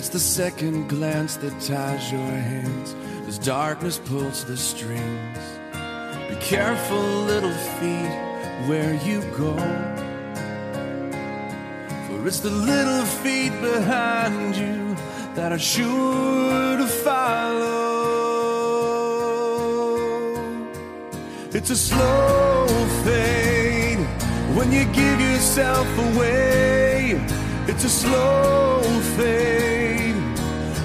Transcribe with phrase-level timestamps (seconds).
[0.00, 2.94] the second glance that ties your hands
[3.28, 5.38] as darkness pulls the strings.
[6.28, 8.12] Be careful, little feet,
[8.68, 9.54] where you go.
[12.06, 14.96] For it's the little feet behind you
[15.34, 17.92] that are sure to follow.
[21.52, 22.66] It's a slow
[23.04, 23.98] fade
[24.56, 27.20] when you give yourself away.
[27.66, 28.80] It's a slow
[29.16, 29.81] fade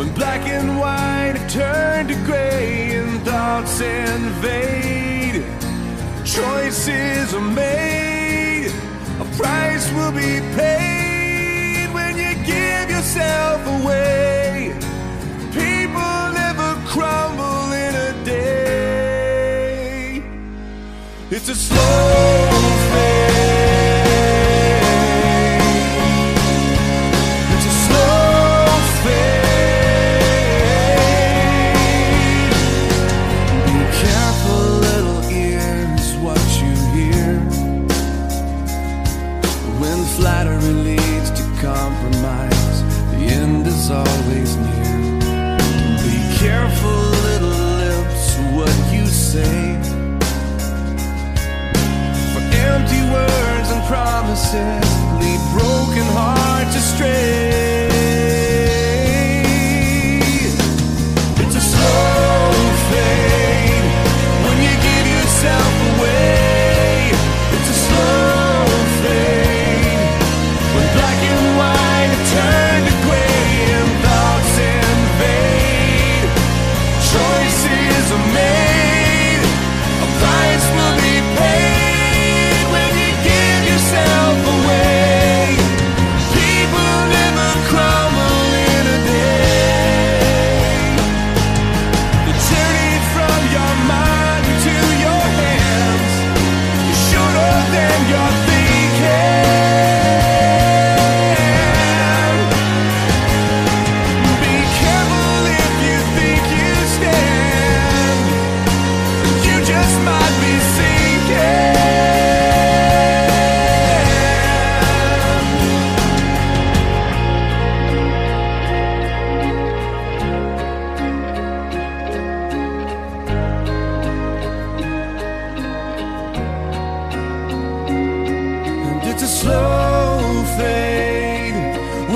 [0.00, 5.44] when black and white have turned to gray and thoughts invade.
[6.24, 8.72] Choices are made,
[9.20, 14.72] a price will be paid when you give yourself away.
[15.52, 19.42] People never crumble in a day.
[21.30, 22.69] It's a slow
[54.50, 55.69] Simply broken.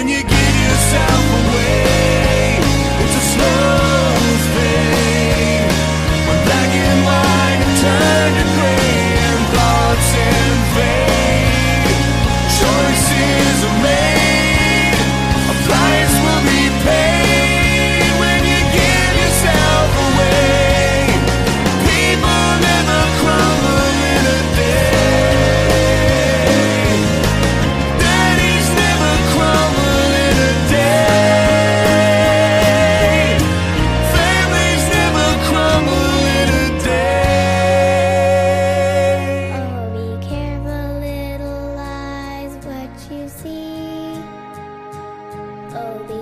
[0.00, 0.39] манеки.
[45.80, 46.19] all